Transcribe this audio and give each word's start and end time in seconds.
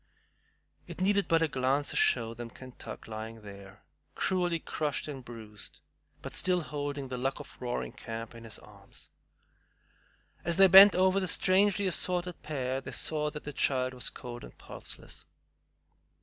It 0.87 0.99
needed 0.99 1.27
but 1.27 1.43
a 1.43 1.47
glance 1.47 1.91
to 1.91 1.95
show 1.95 2.33
them 2.33 2.49
Kentuck 2.49 3.07
lying 3.07 3.43
there, 3.43 3.83
cruelly 4.15 4.57
crushed 4.57 5.07
and 5.07 5.23
bruised, 5.23 5.79
but 6.23 6.33
still 6.33 6.61
holding 6.61 7.09
The 7.09 7.19
Luck 7.19 7.39
of 7.39 7.55
Roaring 7.61 7.91
Camp 7.93 8.33
in 8.33 8.43
his 8.43 8.57
arms. 8.57 9.11
As 10.43 10.57
they 10.57 10.65
bent 10.65 10.95
over 10.95 11.19
the 11.19 11.27
strangely 11.27 11.85
assorted 11.85 12.41
pair, 12.41 12.81
they 12.81 12.93
saw 12.93 13.29
that 13.29 13.43
the 13.43 13.53
child 13.53 13.93
was 13.93 14.09
cold 14.09 14.43
and 14.43 14.57
pulseless. 14.57 15.23